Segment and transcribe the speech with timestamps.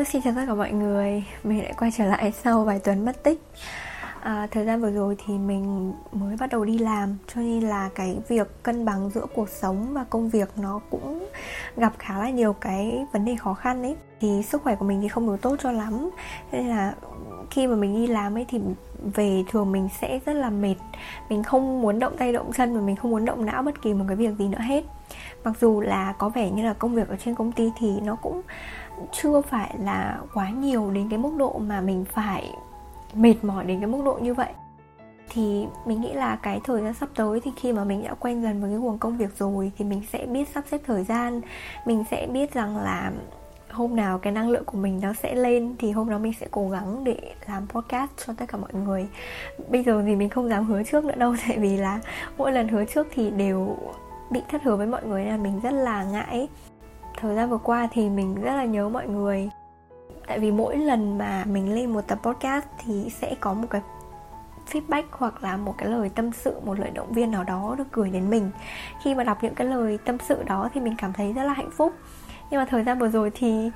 [0.00, 1.24] Hello, xin chào tất cả mọi người.
[1.44, 3.40] Mình lại quay trở lại sau vài tuần mất tích
[4.22, 7.90] à, Thời gian vừa rồi thì mình mới bắt đầu đi làm Cho nên là
[7.94, 11.26] cái việc cân bằng giữa cuộc sống và công việc nó cũng
[11.76, 13.96] gặp khá là nhiều cái vấn đề khó khăn ấy.
[14.20, 16.10] Thì sức khỏe của mình thì không được tốt cho lắm
[16.52, 16.94] Nên là
[17.50, 18.60] khi mà mình đi làm ấy thì
[19.14, 20.74] về thường mình sẽ rất là mệt.
[21.28, 23.94] Mình không muốn động tay động chân và mình không muốn động não bất kỳ
[23.94, 24.84] một cái việc gì nữa hết.
[25.44, 28.16] Mặc dù là có vẻ như là công việc ở trên công ty thì nó
[28.16, 28.42] cũng
[29.12, 32.52] chưa phải là quá nhiều đến cái mức độ mà mình phải
[33.14, 34.52] mệt mỏi đến cái mức độ như vậy.
[35.32, 38.42] Thì mình nghĩ là cái thời gian sắp tới thì khi mà mình đã quen
[38.42, 41.40] dần với cái guồng công việc rồi thì mình sẽ biết sắp xếp thời gian.
[41.86, 43.12] Mình sẽ biết rằng là
[43.70, 46.46] hôm nào cái năng lượng của mình nó sẽ lên thì hôm đó mình sẽ
[46.50, 49.06] cố gắng để làm podcast cho tất cả mọi người.
[49.68, 52.00] Bây giờ thì mình không dám hứa trước nữa đâu, tại vì là
[52.38, 53.76] mỗi lần hứa trước thì đều
[54.30, 56.48] bị thất hứa với mọi người là mình rất là ngại.
[57.20, 59.50] Thời gian vừa qua thì mình rất là nhớ mọi người
[60.30, 63.80] tại vì mỗi lần mà mình lên một tập podcast thì sẽ có một cái
[64.72, 67.92] feedback hoặc là một cái lời tâm sự, một lời động viên nào đó được
[67.92, 68.50] gửi đến mình.
[69.02, 71.52] Khi mà đọc những cái lời tâm sự đó thì mình cảm thấy rất là
[71.52, 71.92] hạnh phúc.
[72.50, 73.70] Nhưng mà thời gian vừa rồi thì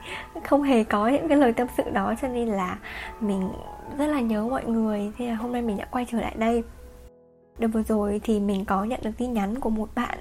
[0.44, 2.78] không hề có những cái lời tâm sự đó, cho nên là
[3.20, 3.48] mình
[3.98, 5.12] rất là nhớ mọi người.
[5.18, 6.62] Thế là hôm nay mình đã quay trở lại đây.
[7.58, 10.18] Đợt vừa rồi thì mình có nhận được tin nhắn của một bạn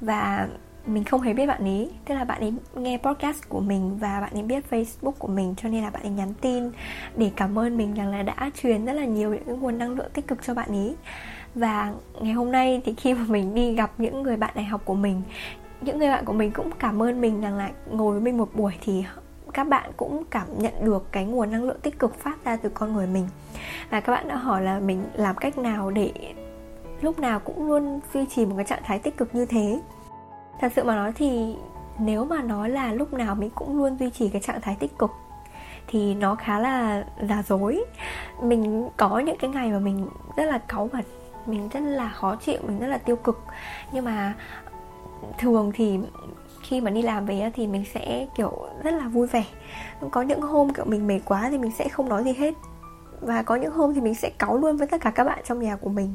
[0.00, 0.48] và
[0.86, 4.20] mình không hề biết bạn ấy tức là bạn ấy nghe podcast của mình và
[4.20, 6.70] bạn ấy biết facebook của mình, cho nên là bạn ấy nhắn tin
[7.16, 10.10] để cảm ơn mình rằng là đã truyền rất là nhiều những nguồn năng lượng
[10.14, 10.94] tích cực cho bạn ấy
[11.54, 14.80] và ngày hôm nay thì khi mà mình đi gặp những người bạn đại học
[14.84, 15.22] của mình,
[15.80, 18.48] những người bạn của mình cũng cảm ơn mình rằng là ngồi với mình một
[18.54, 19.04] buổi thì
[19.54, 22.68] các bạn cũng cảm nhận được cái nguồn năng lượng tích cực phát ra từ
[22.68, 23.28] con người mình.
[23.90, 26.12] Và các bạn đã hỏi là mình làm cách nào để
[27.00, 29.80] lúc nào cũng luôn duy trì một cái trạng thái tích cực như thế
[30.60, 31.56] thật sự mà nói thì
[31.98, 34.98] nếu mà nói là lúc nào mình cũng luôn duy trì cái trạng thái tích
[34.98, 35.10] cực
[35.86, 37.84] thì nó khá là giả dối.
[38.42, 41.04] Mình có những cái ngày mà mình rất là cáu bẩn
[41.46, 43.44] mình rất là khó chịu, mình rất là tiêu cực.
[43.92, 44.34] Nhưng mà
[45.38, 45.98] thường thì
[46.62, 48.52] khi mà đi làm về thì mình sẽ, kiểu,
[48.82, 49.44] rất là vui vẻ.
[50.10, 52.54] Có những hôm, kiểu, mình mệt quá thì mình sẽ không nói gì hết.
[53.20, 55.60] Và có những hôm thì mình sẽ cáu luôn với tất cả các bạn trong
[55.60, 56.14] nhà của mình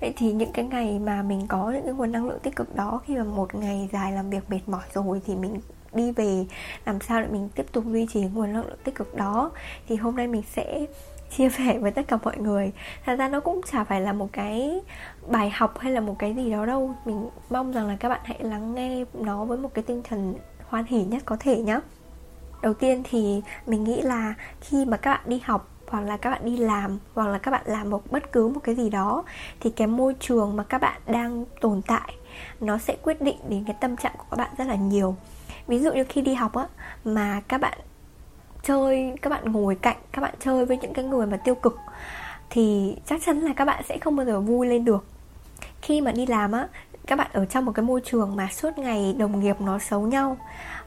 [0.00, 2.76] vậy thì những cái ngày mà mình có những cái nguồn năng lượng tích cực
[2.76, 5.60] đó, khi mà một ngày dài làm việc mệt mỏi rồi thì mình
[5.94, 6.46] đi về,
[6.84, 9.50] làm sao để mình tiếp tục duy trì nguồn năng lượng tích cực đó,
[9.88, 10.86] thì hôm nay mình sẽ
[11.36, 12.72] chia sẻ với tất cả mọi người.
[13.04, 14.80] Thật ra nó cũng chả phải là một cái
[15.28, 16.94] bài học hay là một cái gì đó đâu.
[17.04, 20.34] Mình mong rằng là các bạn hãy lắng nghe nó với một cái tinh thần
[20.68, 21.80] hoan hỉ nhất có thể nhé
[22.64, 26.30] đầu tiên thì mình nghĩ là khi mà các bạn đi học hoặc là các
[26.30, 29.24] bạn đi làm, hoặc là các bạn làm một bất cứ một cái gì đó,
[29.60, 32.14] thì cái môi trường mà các bạn đang tồn tại,
[32.60, 35.16] nó sẽ quyết định đến cái tâm trạng của các bạn rất là nhiều.
[35.66, 36.66] Ví dụ như khi đi học á,
[37.04, 37.78] mà các bạn
[38.62, 41.78] chơi, các bạn ngồi cạnh, các bạn chơi với những cái người mà tiêu cực,
[42.50, 45.04] thì chắc chắn là các bạn sẽ không bao giờ vui lên được.
[45.82, 46.68] Khi mà đi làm á,
[47.06, 50.00] các bạn ở trong một cái môi trường mà suốt ngày đồng nghiệp nó xấu
[50.00, 50.36] nhau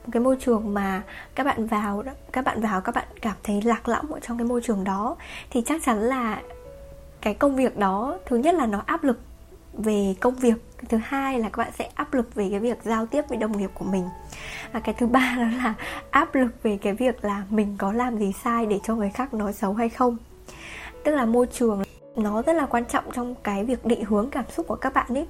[0.07, 1.01] một cái môi trường mà
[1.35, 4.47] các bạn vào các bạn vào các bạn cảm thấy lạc lõng ở trong cái
[4.47, 5.15] môi trường đó,
[5.49, 6.41] thì chắc chắn là
[7.21, 9.19] cái công việc đó, thứ nhất là nó áp lực
[9.73, 10.55] về công việc
[10.89, 13.57] thứ hai là các bạn sẽ áp lực về cái việc giao tiếp với đồng
[13.57, 14.09] nghiệp của mình.
[14.71, 15.73] Và cái thứ ba đó là
[16.11, 19.33] áp lực về cái việc là mình có làm gì sai để cho người khác
[19.33, 20.17] nói xấu hay không.
[21.03, 21.83] Tức là môi trường
[22.15, 25.07] nó rất là quan trọng trong cái việc định hướng cảm xúc của các bạn
[25.09, 25.27] ấy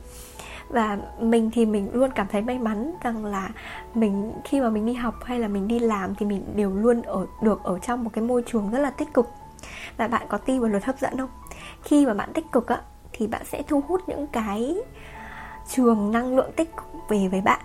[0.69, 3.50] và mình thì mình luôn cảm thấy may mắn rằng là
[3.94, 7.02] mình, khi mà mình đi học hay là mình đi làm thì mình đều luôn
[7.02, 9.30] ở, được ở trong một cái môi trường rất là tích cực.
[9.98, 11.30] Và bạn có tin vào luật hấp dẫn không?
[11.84, 12.81] Khi mà bạn tích cực á,
[13.14, 14.78] thì bạn sẽ thu hút những cái
[15.69, 17.62] trường năng lượng tích cực về với bạn.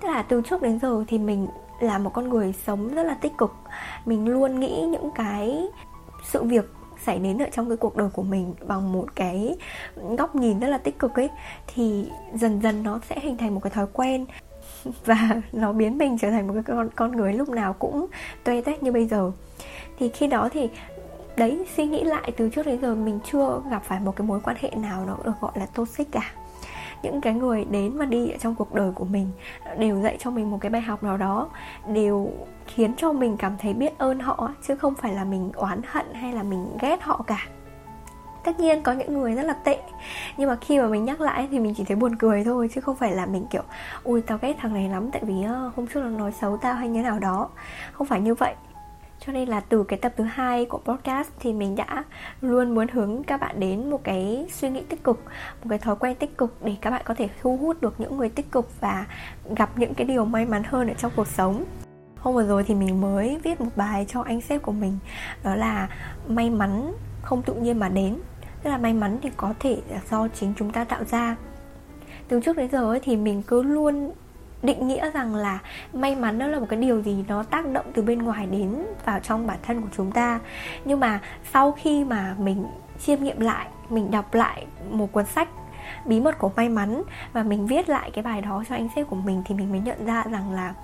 [0.00, 1.48] Tức là từ trước đến giờ thì mình
[1.80, 3.54] là một con người sống rất là tích cực.
[4.04, 5.68] Mình luôn nghĩ những cái
[6.24, 6.64] sự việc
[7.04, 9.56] xảy đến ở trong cái cuộc đời của mình bằng một cái
[10.18, 11.30] góc nhìn rất là tích cực ấy,
[11.74, 14.26] thì dần dần nó sẽ hình thành một cái thói quen.
[15.04, 18.06] Và nó biến mình trở thành một cái con con người lúc nào cũng
[18.44, 19.32] tuê tét như bây giờ.
[19.98, 20.68] Thì khi đó thì
[21.36, 24.40] đấy, suy nghĩ lại từ trước đến giờ mình chưa gặp phải một cái mối
[24.44, 26.32] quan hệ nào nó được gọi là toxic cả
[27.02, 29.30] những cái người đến và đi ở trong cuộc đời của mình,
[29.78, 31.48] đều dạy cho mình một cái bài học nào đó,
[31.92, 32.30] đều
[32.66, 36.14] khiến cho mình cảm thấy biết ơn họ, chứ không phải là mình oán hận
[36.14, 37.46] hay là mình ghét họ cả.
[38.44, 39.80] Tất nhiên có những người rất là tệ,
[40.36, 42.80] nhưng mà khi mà mình nhắc lại thì mình chỉ thấy buồn cười thôi, chứ
[42.80, 43.62] không phải là mình kiểu,
[44.04, 46.74] ui, tao ghét thằng này lắm, tại vì ờ, hôm trước nó nói xấu tao
[46.74, 47.48] hay như nào đó.
[47.92, 48.54] Không phải như vậy
[49.26, 52.04] cho nên là từ cái tập thứ hai của podcast thì mình đã
[52.40, 55.24] luôn muốn hướng các bạn đến một cái suy nghĩ tích cực
[55.62, 58.16] một cái thói quen tích cực để các bạn có thể thu hút được những
[58.16, 59.06] người tích cực và
[59.56, 61.64] gặp những cái điều may mắn hơn ở trong cuộc sống.
[62.18, 64.98] Hôm vừa rồi thì mình mới viết một bài cho anh sếp của mình
[65.42, 65.88] đó là
[66.28, 66.92] may mắn
[67.22, 68.18] không tự nhiên mà đến
[68.62, 71.36] tức là may mắn thì có thể là do chính chúng ta tạo ra.
[72.28, 74.12] Từ trước đến giờ ấy, thì mình cứ luôn
[74.62, 75.58] định nghĩa rằng là
[75.92, 78.86] may mắn nó là một cái điều gì nó tác động từ bên ngoài đến
[79.04, 80.40] vào trong bản thân của chúng ta.
[80.84, 81.20] Nhưng mà
[81.52, 82.66] sau khi mà mình
[82.98, 85.48] chiêm nghiệm lại, mình đọc lại một cuốn sách
[86.04, 87.02] bí mật của may mắn
[87.32, 89.80] và mình viết lại cái bài đó cho anh sếp của mình thì mình mới
[89.80, 90.74] nhận ra rằng là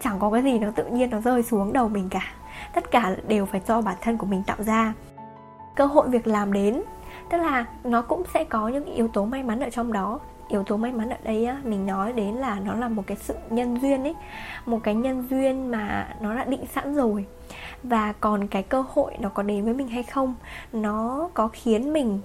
[0.00, 2.32] chẳng có cái gì nó tự nhiên nó rơi xuống đầu mình cả.
[2.74, 4.92] Tất cả đều phải do bản thân của mình tạo ra.
[5.74, 6.82] Cơ hội việc làm đến,
[7.30, 10.20] tức là nó cũng sẽ có những yếu tố may mắn ở trong đó
[10.50, 13.16] yếu tố may mắn ở đây á, mình nói đến là nó là một cái
[13.16, 14.14] sự nhân duyên ấy,
[14.66, 17.24] một cái nhân duyên mà nó đã định sẵn rồi.
[17.82, 20.34] Và còn cái cơ hội nó có đến với mình hay không,
[20.72, 22.20] nó có khiến mình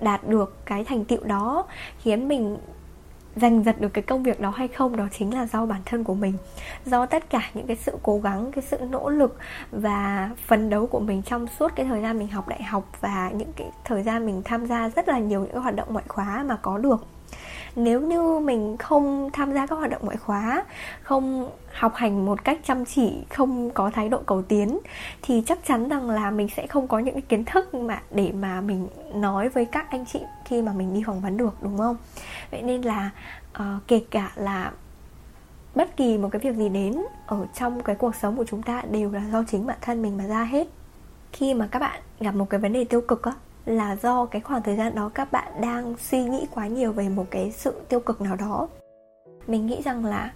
[0.00, 1.64] đạt được cái thành tựu đó,
[1.98, 2.56] khiến mình
[3.36, 6.04] giành giật được cái công việc đó hay không, đó chính là do bản thân
[6.04, 6.34] của mình.
[6.86, 9.38] Do tất cả những cái sự cố gắng, cái sự nỗ lực
[9.72, 13.30] và phấn đấu của mình trong suốt cái thời gian mình học đại học và
[13.34, 16.04] những cái thời gian mình tham gia rất là nhiều những cái hoạt động ngoại
[16.08, 17.06] khóa mà có được
[17.76, 20.64] nếu như mình không tham gia các hoạt động ngoại khóa
[21.02, 24.78] không học hành một cách chăm chỉ không có thái độ cầu tiến
[25.22, 28.32] thì chắc chắn rằng là mình sẽ không có những cái kiến thức mà để
[28.32, 31.78] mà mình nói với các anh chị khi mà mình đi phỏng vấn được đúng
[31.78, 31.96] không?
[32.50, 33.10] Vậy nên là
[33.58, 34.72] uh, kể cả là
[35.74, 38.82] bất kỳ một cái việc gì đến ở trong cái cuộc sống của chúng ta
[38.90, 40.68] đều là do chính bản thân mình mà ra hết.
[41.32, 43.32] Khi mà các bạn gặp một cái vấn đề tiêu cực á
[43.70, 47.08] là do cái khoảng thời gian đó các bạn đang suy nghĩ quá nhiều về
[47.08, 48.68] một cái sự tiêu cực nào đó.
[49.46, 50.30] Mình nghĩ rằng là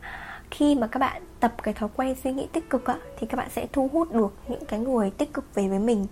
[0.50, 3.36] khi mà các bạn tập cái thói quen suy nghĩ tích cực á, thì các
[3.36, 6.06] bạn sẽ thu hút được những cái người tích cực về với mình.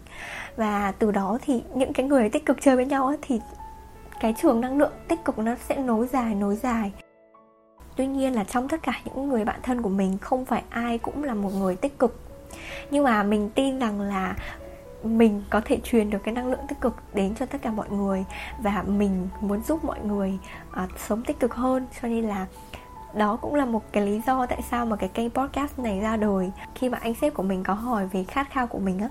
[0.57, 3.41] Và từ đó thì những cái người tích cực chơi với nhau á, thì
[4.21, 6.93] cái trường năng lượng tích cực nó sẽ nối dài nối dài.
[7.97, 10.99] Tuy nhiên là trong tất cả những người bạn thân của mình không phải ai
[10.99, 12.21] cũng là một người tích cực.
[12.91, 14.37] Nhưng mà mình tin rằng là
[15.05, 17.91] mình có thể truyền được cái năng lượng tích cực đến cho tất cả mọi
[17.91, 18.25] người
[18.59, 20.39] và mình muốn giúp mọi người
[20.85, 21.87] uh, sống tích cực hơn.
[22.03, 22.47] Cho nên là
[23.15, 26.17] đó cũng là một cái lý do tại sao mà cái kênh podcast này ra
[26.17, 26.53] đời.
[26.75, 29.09] Khi mà anh sếp của mình có hỏi về khát khao của mình á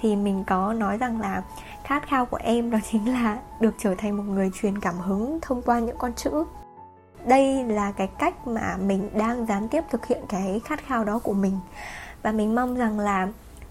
[0.00, 1.42] thì mình có nói rằng là
[1.84, 5.38] khát khao của em đó chính là được trở thành một người truyền cảm hứng
[5.42, 6.44] thông qua những con chữ.
[7.26, 11.18] Đây là cái cách mà mình đang gián tiếp thực hiện cái khát khao đó
[11.18, 11.58] của mình.
[12.22, 13.28] Và mình mong rằng là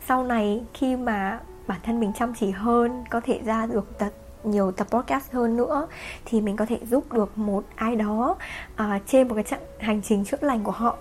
[0.07, 4.13] sau này khi mà bản thân mình chăm chỉ hơn có thể ra được tật
[4.44, 5.87] nhiều tập podcast hơn nữa
[6.26, 8.35] thì mình có thể giúp được một ai đó
[8.73, 10.97] uh, trên một cái chặng hành trình chữa lành của họ.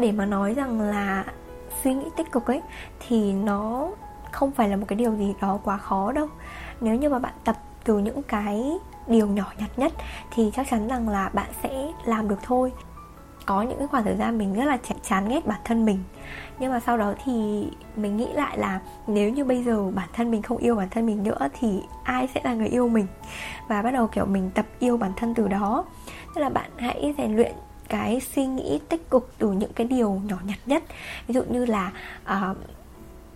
[0.00, 1.24] Để mà nói rằng là
[1.82, 2.62] suy nghĩ tích cực ấy
[3.08, 3.90] thì nó
[4.32, 6.28] không phải là một cái điều gì đó quá khó đâu.
[6.80, 9.92] Nếu như mà bạn tập từ những cái điều nhỏ nhặt nhất
[10.30, 12.72] thì chắc chắn rằng là bạn sẽ làm được thôi
[13.46, 15.98] có những cái khoảng thời gian mình rất là chán ghét bản thân mình.
[16.58, 20.30] Nhưng mà sau đó thì mình nghĩ lại là nếu như bây giờ bản thân
[20.30, 23.06] mình không yêu bản thân mình nữa thì ai sẽ là người yêu mình?
[23.68, 25.84] Và bắt đầu kiểu mình tập yêu bản thân từ đó.
[26.34, 27.52] Tức là bạn hãy rèn luyện
[27.88, 30.82] cái suy nghĩ tích cực từ những cái điều nhỏ nhặt nhất.
[31.26, 32.56] Ví dụ như là uh,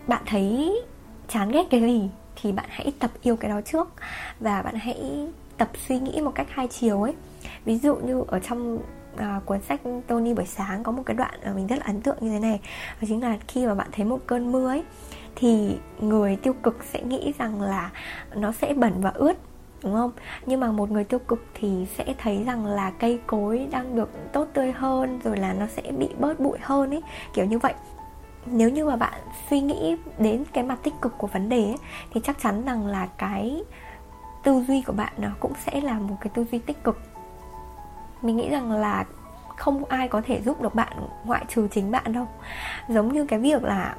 [0.07, 0.81] bạn thấy
[1.29, 2.09] chán ghét cái gì
[2.43, 3.89] thì bạn hãy tập yêu cái đó trước.
[4.41, 7.15] Và bạn hãy tập suy nghĩ một cách hai chiều ấy.
[7.65, 8.79] Ví dụ như ở trong
[9.17, 12.01] à, cuốn sách Tony buổi sáng có một cái đoạn mà mình rất là ấn
[12.01, 12.61] tượng như thế này.
[13.01, 14.83] Đó chính là khi mà bạn thấy một cơn mưa ấy
[15.37, 17.91] thì người tiêu cực sẽ nghĩ rằng là
[18.35, 19.37] nó sẽ bẩn và ướt
[19.83, 20.11] đúng không?
[20.47, 24.11] Nhưng mà một người tiêu cực thì sẽ thấy rằng là cây cối đang được
[24.33, 27.03] tốt tươi hơn rồi là nó sẽ bị bớt bụi hơn ấy
[27.35, 27.75] kiểu như vậy.
[28.47, 31.77] Nếu như mà bạn suy nghĩ đến cái mặt tích cực của vấn đề ấy,
[32.15, 33.63] thì chắc chắn rằng là cái
[34.45, 37.01] tư duy của bạn nó cũng sẽ là một cái tư duy tích cực
[38.23, 39.05] mình nghĩ rằng là
[39.57, 40.93] không ai có thể giúp được bạn
[41.25, 42.27] ngoại trừ chính bạn đâu.
[42.89, 43.97] Giống như cái việc là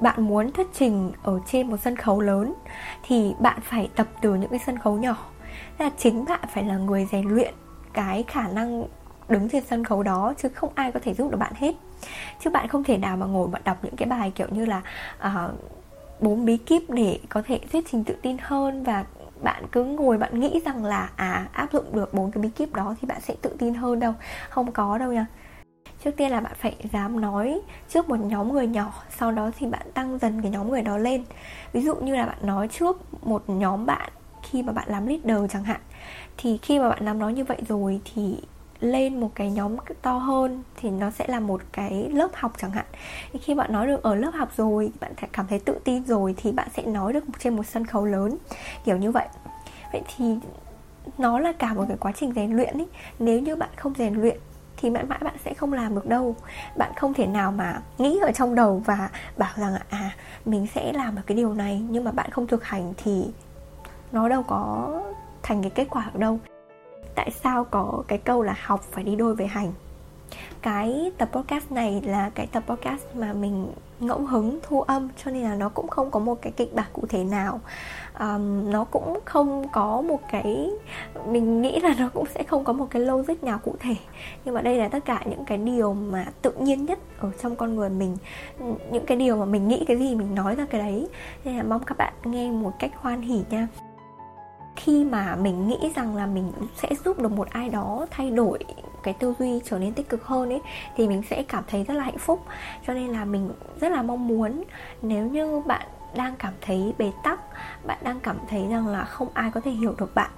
[0.00, 2.54] bạn muốn thuyết trình ở trên một sân khấu lớn
[3.02, 5.16] thì bạn phải tập từ những cái sân khấu nhỏ.
[5.78, 7.54] Là chính bạn phải là người rèn luyện
[7.92, 8.84] cái khả năng
[9.28, 11.74] đứng trên sân khấu đó chứ không ai có thể giúp được bạn hết.
[12.40, 14.82] Chứ bạn không thể nào mà ngồi bạn đọc những cái bài kiểu như là
[15.26, 15.50] uh,
[16.20, 19.04] bốn bí kíp để có thể thuyết trình tự tin hơn và
[19.42, 22.74] bạn cứ ngồi bạn nghĩ rằng là à áp dụng được bốn cái bí kíp
[22.74, 24.14] đó thì bạn sẽ tự tin hơn đâu.
[24.50, 25.26] Không có đâu nha.
[26.04, 29.66] Trước tiên là bạn phải dám nói trước một nhóm người nhỏ, sau đó thì
[29.66, 31.24] bạn tăng dần cái nhóm người đó lên.
[31.72, 34.10] Ví dụ như là bạn nói trước một nhóm bạn
[34.42, 35.80] khi mà bạn làm leader chẳng hạn,
[36.36, 38.38] thì khi mà bạn làm nói như vậy rồi thì
[38.80, 42.70] lên một cái nhóm to hơn thì nó sẽ là một cái lớp học chẳng
[42.70, 42.84] hạn.
[43.32, 46.34] Thì khi bạn nói được ở lớp học rồi, bạn cảm thấy tự tin rồi
[46.36, 48.36] thì bạn sẽ nói được trên một sân khấu lớn,
[48.84, 49.26] kiểu như vậy.
[49.92, 50.38] Vậy thì
[51.18, 52.86] nó là cả một cái quá trình rèn luyện ý.
[53.18, 54.38] Nếu như bạn không rèn luyện
[54.76, 56.36] thì mãi mãi bạn sẽ không làm được đâu.
[56.76, 60.10] Bạn không thể nào mà nghĩ ở trong đầu và bảo rằng à
[60.44, 63.24] mình sẽ làm được cái điều này nhưng mà bạn không thực hành thì
[64.12, 64.88] nó đâu có
[65.42, 66.38] thành cái kết quả được đâu
[67.16, 69.72] tại sao có cái câu là học phải đi đôi với hành?
[70.62, 75.30] Cái tập podcast này là cái tập podcast mà mình ngẫu hứng thu âm cho
[75.30, 77.60] nên là nó cũng không có một cái kịch bản cụ thể nào.
[78.20, 80.70] Um, nó cũng không có một cái
[81.26, 83.94] mình nghĩ là nó cũng sẽ không có một cái logic nào cụ thể.
[84.44, 87.56] Nhưng mà đây là tất cả những cái điều mà tự nhiên nhất ở trong
[87.56, 88.16] con người mình.
[88.90, 91.08] Những cái điều mà mình nghĩ cái gì mình nói ra cái đấy.
[91.44, 93.68] Nên là mong các bạn nghe một cách hoan hỉ nha
[94.86, 98.58] khi mà mình nghĩ rằng là mình sẽ giúp được một ai đó thay đổi
[99.02, 100.60] cái tư duy trở nên tích cực hơn ấy,
[100.96, 102.44] thì mình sẽ cảm thấy rất là hạnh phúc.
[102.86, 103.50] Cho nên là mình
[103.80, 104.64] rất là mong muốn
[105.02, 107.40] nếu như bạn đang cảm thấy bế tắc,
[107.86, 110.30] bạn đang cảm thấy rằng là không ai có thể hiểu được bạn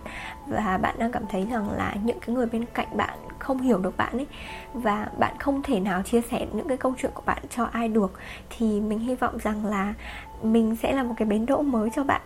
[0.46, 3.78] và bạn đang cảm thấy rằng là những cái người bên cạnh bạn không hiểu
[3.78, 4.26] được bạn ấy
[4.74, 7.88] và bạn không thể nào chia sẻ những cái câu chuyện của bạn cho ai
[7.88, 8.12] được,
[8.50, 9.94] thì mình hy vọng rằng là
[10.42, 12.20] mình sẽ là một cái bến đỗ mới cho bạn.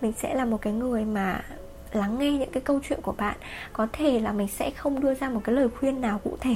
[0.00, 1.40] Mình sẽ là một cái người mà
[1.92, 3.36] lắng nghe những cái câu chuyện của bạn
[3.72, 6.54] có thể là mình sẽ không đưa ra một cái lời khuyên nào cụ thể.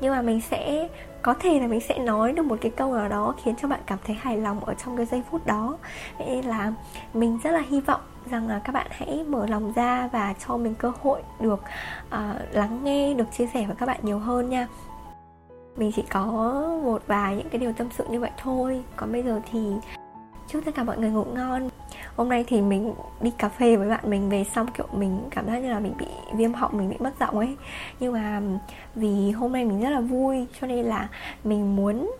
[0.00, 0.88] Nhưng mà mình sẽ
[1.22, 3.80] có thể là mình sẽ nói được một cái câu nào đó khiến cho bạn
[3.86, 5.76] cảm thấy hài lòng ở trong cái giây phút đó.
[6.18, 6.72] Nên là
[7.14, 8.00] mình rất là hy vọng
[8.30, 11.60] rằng là các bạn hãy mở lòng ra và cho mình cơ hội được
[12.08, 14.68] uh, lắng nghe được chia sẻ với các bạn nhiều hơn nha.
[15.76, 16.24] Mình chỉ có
[16.84, 18.82] một vài những cái điều tâm sự như vậy thôi.
[18.96, 19.58] Còn bây giờ thì
[20.52, 21.68] chúc tất cả mọi người ngủ ngon.
[22.16, 25.46] Hôm nay thì mình đi cà phê với bạn mình về xong, kiểu, mình cảm
[25.46, 27.56] giác như là mình bị viêm họng, mình bị mất giọng ấy.
[28.00, 28.42] Nhưng mà
[28.94, 31.08] vì hôm nay mình rất là vui, cho nên là
[31.44, 32.10] mình muốn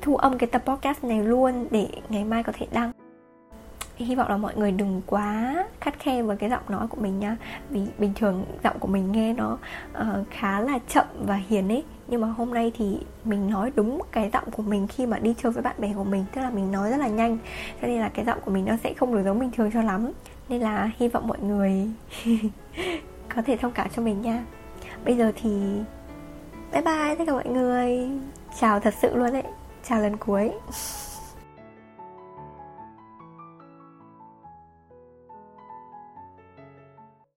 [0.00, 2.92] thu âm cái tập podcast này luôn để ngày mai có thể đăng
[3.96, 7.18] hy vọng là mọi người đừng quá khắt khe với cái giọng nói của mình
[7.18, 7.36] nha.
[7.70, 9.58] Vì bình thường giọng của mình nghe nó
[10.00, 11.84] uh, khá là chậm và hiền ấy.
[12.08, 15.34] Nhưng mà hôm nay thì mình nói đúng cái giọng của mình khi mà đi
[15.42, 17.38] chơi với bạn bè của mình tức là mình nói rất là nhanh.
[17.80, 19.82] Cho nên là cái giọng của mình nó sẽ không được giống bình thường cho
[19.82, 20.12] lắm.
[20.48, 21.90] Nên là hy vọng mọi người
[23.34, 24.44] có thể thông cảm cho mình nha.
[25.04, 25.50] Bây giờ thì
[26.72, 28.10] bye bye tất cả mọi người.
[28.60, 29.42] Chào thật sự luôn đấy
[29.88, 30.50] chào lần cuối.